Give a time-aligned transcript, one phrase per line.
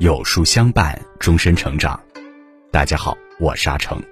[0.00, 2.00] 有书相伴，终身成长。
[2.70, 4.02] 大家好，我是阿成。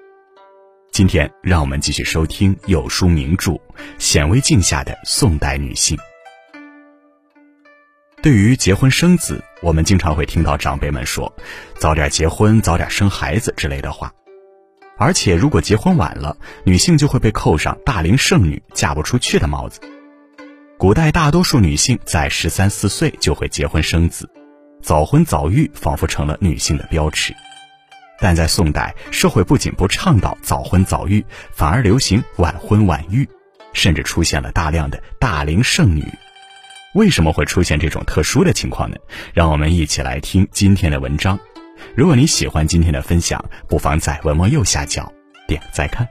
[0.91, 3.53] 今天让我们继续收听有书名著
[3.97, 5.97] 《显微镜下的宋代女性》。
[8.21, 11.35] 对于结婚生子，我们经常会听到长辈们说
[11.79, 14.13] ：“早点结婚，早点生孩子”之类的话。
[14.95, 19.79] 而且，如果结婚晚了，女性就会被扣上“大龄剩女”、嫁不出去的帽子。
[20.77, 24.29] 古代大多数女性在十三四岁就会结婚生子，
[24.81, 27.33] 早婚早育仿佛成了女性的标尺。
[28.21, 33.27] 但在宋代，社会不仅不倡导早婚早育，反而流行晚婚晚育，
[33.71, 36.03] 甚至出现了大量的大龄剩女。
[36.95, 38.97] 为什么会出现这种特殊的情况呢？
[39.33, 41.39] 让我们一起来听今天的文章。
[41.95, 45.09] 如果你喜欢今天的分享，不妨在文末右下角
[45.47, 46.05] 点再看。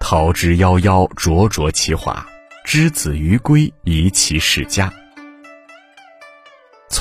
[0.00, 2.26] 桃之夭夭，灼灼其华；
[2.64, 4.92] 之子于归，宜其室家。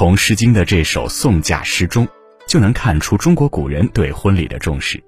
[0.02, 2.08] 从《诗经》的这首送嫁诗中，
[2.48, 5.00] 就能看出中国古人对婚礼的重视。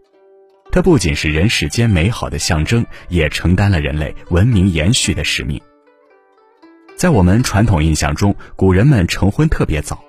[0.72, 5.60] 它不仅是人世间美好的象征，也承担了人类文明延续的使命。
[6.96, 10.00] 在我们传统印象中，古人们成婚特别早。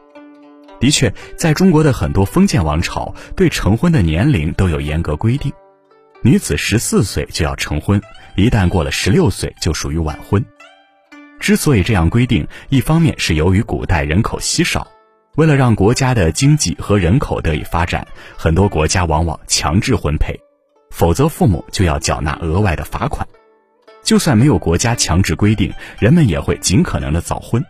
[0.78, 5.50] 的确，在中国的很多封建王朝，对成婚的年龄都有严格规定，
[6.20, 7.98] 女子十四岁就要成婚，
[8.36, 10.44] 一旦过了十六岁就属于晚婚。
[11.40, 14.86] 之所以这样规定，一方面是由于古代人口稀少，
[15.36, 20.38] 为了让国家的经济和人口得以发展，很多国家往往强制婚配，
[20.90, 23.26] 否则父母就要缴纳额外的罚款。
[24.02, 27.64] 就算没有国家强制规定，人们也会尽可能的早婚，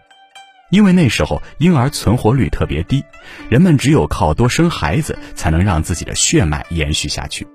[0.71, 3.03] 因为那时候婴儿存活率特别低，
[3.49, 7.47] 人们只有靠多生孩子才能让自己的血脉延续下去。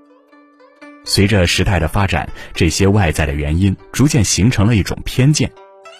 [1.05, 5.51] 随着时代的发展，这些外在的原因逐渐形成了一种偏见：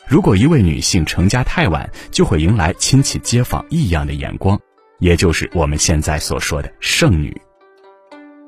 [0.10, 4.60] 如果一位女性成家太晚，就会迎来亲戚街坊异样的眼光，
[4.98, 7.40] 也就是我们现在所说的剩女。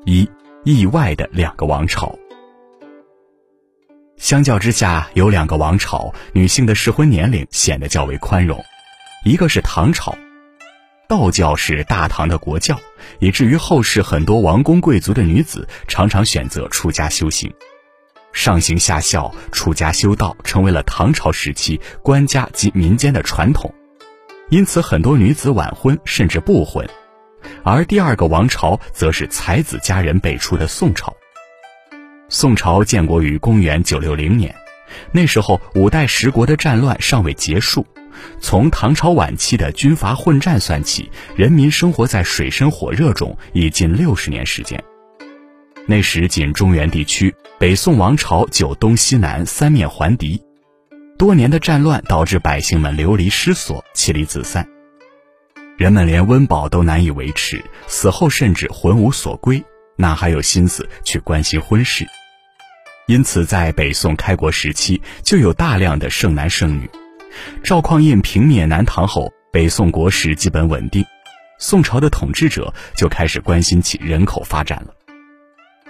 [0.04, 0.28] 一
[0.64, 2.18] 意外的两个王朝。
[4.16, 8.60] 相较之下，有两个王朝女性的适婚年龄显得较为宽容，
[9.24, 10.18] 一个是唐朝，
[11.08, 12.76] 道教是大唐的国教，
[13.20, 17.54] 以至于后世很多王公贵族的女子常常选择出家修行，
[18.32, 23.72] 上行下效，出家修道成为了唐朝时期官家及民间的传统，
[24.50, 26.88] 因此很多女子晚婚甚至不婚，
[27.62, 31.14] 而第二个王朝则是才子佳人辈出的宋朝。
[32.28, 34.54] 宋朝建国于公元九六零年，
[35.12, 37.86] 那时候五代十国的战乱尚未结束。
[38.40, 44.82] 从唐朝晚期的军阀混战算起，人民生活在水深火热中已近六十年时间。
[45.86, 50.40] 那时仅中原地区，北宋王朝就东西南三面环敌，
[51.18, 54.66] 多年的战乱导致百姓们流离失所、妻离子散，
[55.76, 59.62] 人们连温饱都难以维持，死后甚至魂无所归，
[59.96, 62.06] 哪还有心思去关心婚事？
[63.08, 66.88] 因此，在北宋开国时期，就有大量的剩男剩女。
[67.64, 71.04] 赵匡胤平灭南唐后，北宋国势基本稳定，
[71.58, 74.94] 宋朝的统治者就开始关心起人口发展了，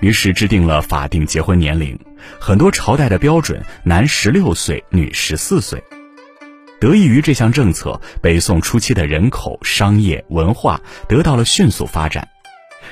[0.03, 1.99] 于是制定了法定结婚年龄，
[2.39, 5.83] 很多朝代的标准，男十六岁，女十四岁。
[6.81, 12.29] 得益于这项政策，北宋初期的人口、商业、文化得到了迅速发展。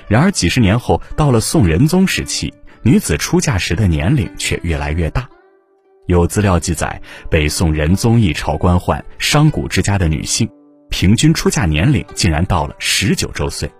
[0.07, 2.55] 然而几十年后，到了宋仁宗时期。
[2.83, 5.29] 女子出嫁时的年龄却越来越大，
[6.07, 6.99] 有资料记载，
[7.31, 10.49] 北宋仁宗一朝官宦商贾之家的女性，
[10.89, 13.71] 平均出嫁年龄竟然到了十九周岁。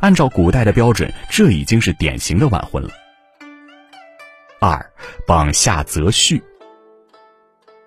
[0.00, 2.90] 按照古代的标准，这已经是典型的晚婚了。
[4.60, 4.92] 二，
[5.26, 6.40] 榜下择婿。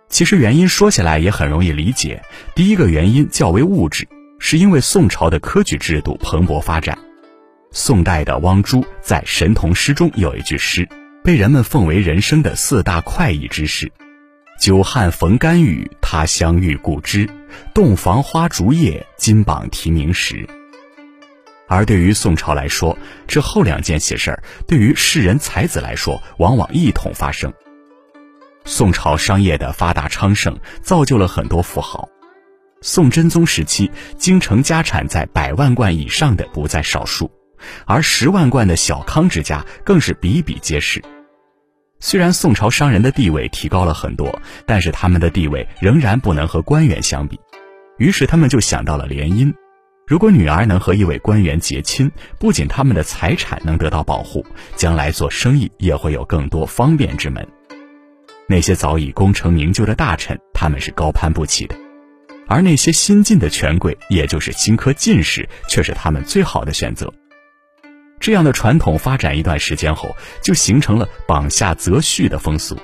[0.10, 2.22] 其实原因说起来也很容易理解，
[2.54, 4.06] 第一个原因较为物质，
[4.40, 6.98] 是因为宋朝的科举制度蓬勃发展。
[7.72, 10.86] 宋代的汪洙在《神童诗》中有一句诗，
[11.24, 13.90] 被人们奉为人生的四大快意之事
[14.60, 17.30] ：“久旱逢甘雨，他乡遇故知。
[17.74, 20.46] 洞房花烛夜，金榜题名时。”
[21.72, 27.52] 而对于宋朝来说，这后两件喜事儿，对于世人才子来说，往往一同发生。
[28.66, 32.10] 宋朝商业的发达昌盛，造就了很多富豪。
[32.82, 37.32] 宋真宗时期，京城家产在百万贯以上的不在少数。
[37.86, 41.02] 而十万贯的小康之家更是比比皆是。
[42.02, 47.40] 虽然宋朝商人的地位提高了很多，但是他们的地位仍然不能和官员相比。
[47.98, 49.54] 于是他们就想到了联姻。
[50.12, 57.48] 如果女儿能和一位官员结亲，不仅他们的财产能得到保护，将来做生意也会有更多方便之门。
[58.46, 61.78] 那些早已功成名就的大臣，他们是高攀不起的。
[62.46, 67.10] 而那些新晋的权贵，也就是新科进士，却是他们最好的选择。
[68.20, 72.78] 这样的传统发展一段时间后，就形成了榜下择婿的风俗。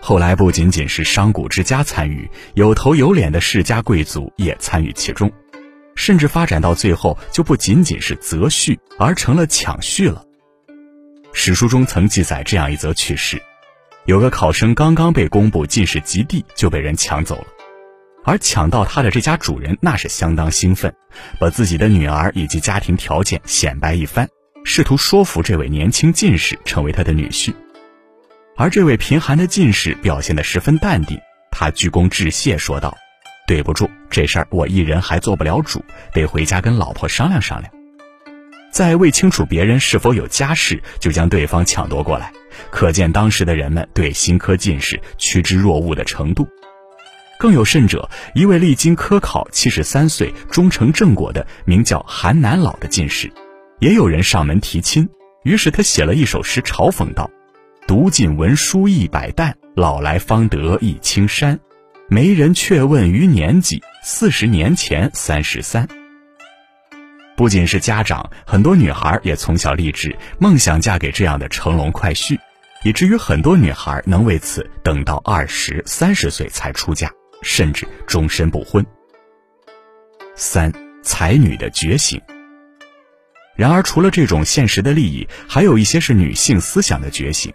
[0.00, 5.30] 后来不仅仅是商贾之家参与，有头有脸的世家贵族也参与其中，
[6.00, 10.24] 甚至发展到最后，就不仅仅是择婿，而成了抢婿了。
[11.34, 13.38] 史书中曾记载这样一则趣事：
[14.06, 17.46] 有个考生刚刚被公布进士及第，就被人抢走了。
[18.24, 20.90] 而抢到他的这家主人那是相当兴奋，
[21.38, 24.26] 把自己的女儿以及家庭条件显摆一番，
[24.64, 27.52] 试图说服这位年轻进士成为他的女婿。
[28.56, 31.20] 而这位贫寒的进士表现得十分淡定，
[31.52, 32.96] 他鞠躬致谢说道
[33.50, 37.72] ：“对不住，这事儿我一人还做不了主，得回家跟老婆商量商量。”
[38.70, 42.32] 在未清楚别人是否有家室，就将对方抢夺过来，
[42.70, 46.46] 可见当时的人们对新科进士趋之若鹜的程度。
[47.40, 53.28] 更有甚者，一位历经科考、七十三岁、终成正果的名叫韩南老的进士，
[53.80, 55.08] 也有人上门提亲。
[55.42, 57.28] 于是他写了一首诗，嘲讽道
[57.88, 61.58] ：“读尽文书一百担，老来方得一青衫。
[62.12, 65.88] 没人却问余年纪，四十年前三十三。”
[67.38, 72.36] 不仅是家长，很多女孩也从小立志，梦想嫁给这样的乘龙快婿，
[72.82, 77.10] 以至于很多女孩能为此等到二十三十岁才出嫁。
[77.42, 78.84] 甚至终身不婚。
[80.34, 80.70] 三
[81.02, 82.20] 才女的觉醒。
[83.56, 87.50] 然而，除了这种现实的利益，还有一些是女性思想的觉醒。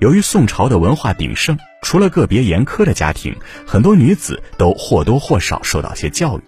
[0.00, 1.58] 由于宋朝的文化鼎盛，
[1.88, 3.34] 除了个别严苛的家庭，
[3.66, 6.42] 很多女子都或多或少受到些教育，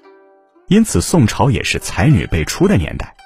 [0.69, 3.17] 因此宋朝也是才女辈出的年代。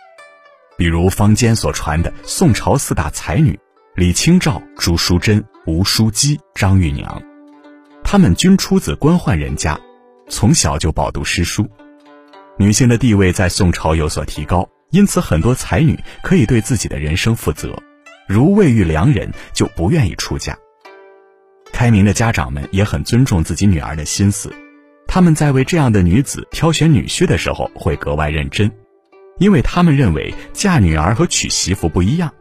[0.78, 3.58] 比如坊间所传的宋朝四大才女：
[3.96, 7.20] 李清照、朱淑珍、吴淑姬、张玉娘。
[8.04, 9.76] 她们均出自官宦人家，
[10.28, 11.68] 从小就饱读诗书，
[12.56, 17.76] 女性的地位在宋朝有所提高，因此很多才女可以对自己的人生负责，
[18.28, 20.56] 如未遇良人就不愿意出嫁。
[21.74, 24.54] 开明的家长们也很尊重自己女儿的心思，
[25.08, 28.70] 他们在为这样的女子挑选女婿的时候会格外认真，
[29.40, 32.32] 因为他们认为嫁女儿和娶媳妇不一样，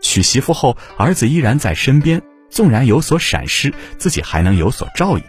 [0.00, 2.20] 娶媳妇后儿子依然在身边。
[2.50, 5.24] 纵然有所闪失，自己还能有所照应；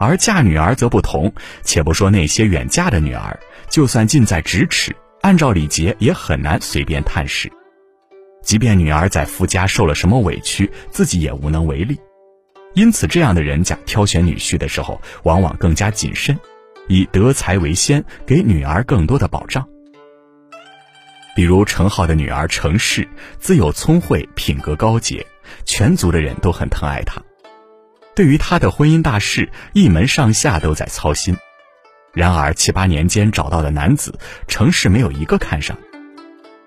[0.00, 1.32] 而嫁女儿则不同。
[1.62, 3.38] 且不说那些远嫁的女儿，
[3.68, 7.52] 就算近在咫尺，按照礼节也很难随便探视。
[8.42, 11.96] 即便女儿在夫家受了什么委屈，自己也无能为力。
[12.74, 16.38] 因此，这样的人家挑选女婿的时候，往往更加谨慎，
[16.88, 19.68] 以德才为先，给女儿更多的保障。
[21.34, 23.08] 比如程浩的女儿程氏，
[23.38, 25.26] 自幼聪慧，品格高洁。
[25.64, 27.20] 全族的人都很疼爱她，
[28.16, 31.36] 对于她的婚姻大事，一门上下都在操心。
[32.14, 35.76] 然而七八年间找到的男子，程氏没有一个看上。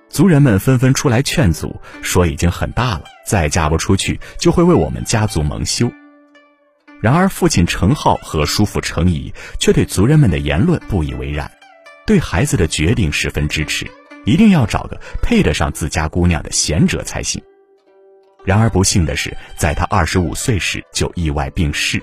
[0.10, 5.92] 族人们纷纷出来劝阻，说已经很大了，再嫁不出去就会为我们家族蒙羞。
[7.02, 11.52] 然而父亲程颢和叔父程颐却对族人们的言论不以为然，
[12.06, 13.86] 对孩子的决定十分支持，
[14.26, 17.42] 一定要找个配得上自家姑娘的贤者才行。
[18.44, 22.02] 然而不幸的是，在他二十五岁时就意外病逝，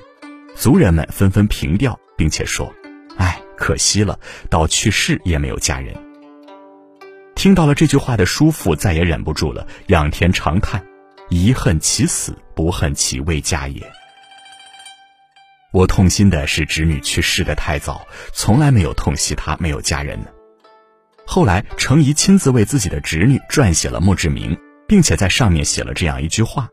[0.54, 2.72] 族人们纷纷凭吊，并且说
[3.16, 4.18] ：“哎，可惜了，
[4.50, 5.94] 到去世也没有嫁人。”
[7.34, 10.84] 听到了这句话的叔父再也忍不住了，仰天长叹
[11.32, 13.80] ：“遗恨其死，不恨其未嫁也。”
[15.72, 20.18] 我痛心的是侄女去世的太早，从来没有痛惜她没有嫁人。
[21.26, 24.56] 后来，程颐亲自为自己的侄女撰写了墓志铭。
[24.88, 26.68] 并且在上面写了这样一句话：“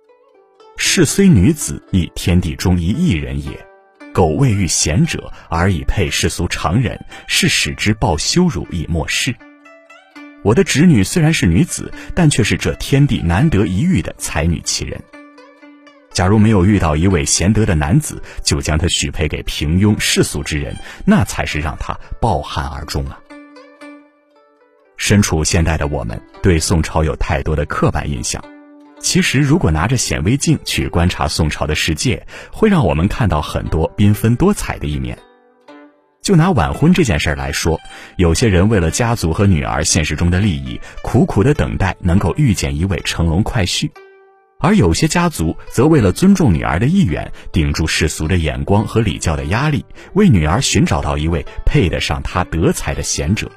[0.75, 3.65] 士虽女子，亦天地中一异人也。
[4.13, 9.33] 苟未遇贤者，而以配世俗常人，是使之报羞辱以莫视。”
[10.41, 15.01] 我的侄女虽然是女子，但却是这天地难得一遇的才女奇人。
[16.11, 23.19] 假如没有遇到一位贤德的男子，就将她许配给平庸世俗之人，那才是让她抱憾而终啊！
[24.97, 28.43] 身处现代的我们，对宋朝有太多的刻板印象。
[28.99, 35.17] 其实，如果拿着显微镜去观察宋朝的世界，会让我们看到很多缤纷多彩的一面。
[36.29, 37.81] 就拿晚婚这件事儿来说，
[38.17, 43.89] 有些人为了家族和女儿现实中的利益，苦苦的等待能够遇见一位乘龙快婿；
[44.59, 49.83] 而有些家族则为了尊重女儿的意愿，顶住世俗的眼光和礼教的压力，
[50.13, 53.49] 为女儿寻找到一位配得上她德才的贤者。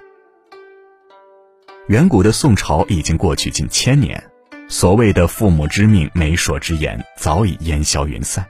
[1.89, 4.25] 远古的宋朝已经过去近千年，
[4.67, 8.43] 所谓的父母之命、媒妁之言早已烟消云散。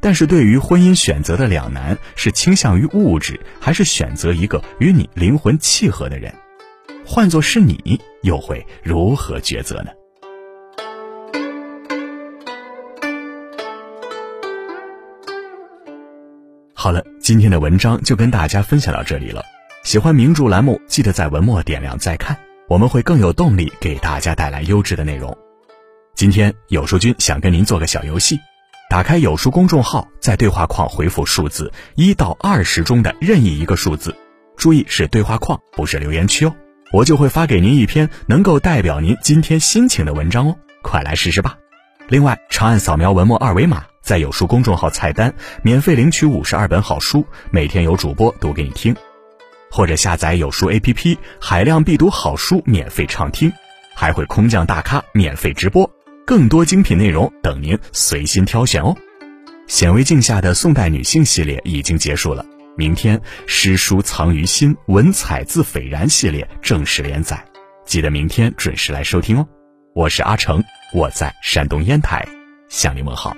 [0.00, 6.34] 但是对于婚姻选择的两难，是倾向于物质，还是选择一个与你灵魂契合的人？
[7.04, 9.90] 换作是你，又会如何抉择呢？
[16.72, 19.42] 好了，今天的文章就跟大家分享到这里了。
[19.82, 22.34] 喜欢名著栏目，记得在文末点亮再看，
[22.68, 25.36] 我们会更有动力给大家带来优质的内容。
[26.14, 28.38] 今天有书君想跟您做个小游戏。
[28.90, 34.12] 打开有书公众号，在对话框回复数字一到二十中的任意一个数字，
[34.56, 36.52] 注意是对话框，不是留言区哦。
[36.92, 41.56] 我就会发给您一篇能够代表您今天心情的文章哦，快来试试吧。
[42.08, 45.32] 另外，长按扫描文末二维码，在有书公众号菜单
[45.62, 48.96] 免费领取五十二本好书，每天有主播读给你听，
[49.70, 53.52] 或者下载有书 APP，海量必读好书免费畅听，
[53.94, 55.88] 还会空降大咖免费直播。
[56.30, 58.96] 更多精品内容等您随心挑选哦！
[59.66, 62.46] 显微镜下的宋代女性系列已经结束了，
[62.76, 67.44] 明天诗书藏于心，文采自斐然系列正式连载，
[67.84, 69.48] 记得明天准时来收听哦！
[69.92, 70.62] 我是阿成，
[70.94, 72.24] 我在山东烟台，
[72.68, 73.36] 向您问好。